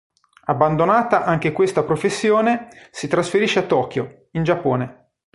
Abbandonata 0.45 1.25
anche 1.25 1.51
questa 1.51 1.83
professione, 1.83 2.69
si 2.89 3.07
trasferisce 3.07 3.59
a 3.59 3.67
Tokyo, 3.67 4.29
in 4.31 4.43
Giappone. 4.43 5.11